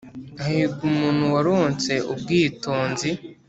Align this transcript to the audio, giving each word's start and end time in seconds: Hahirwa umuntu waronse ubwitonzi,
Hahirwa 0.41 0.81
umuntu 0.91 1.23
waronse 1.33 1.93
ubwitonzi, 2.11 3.09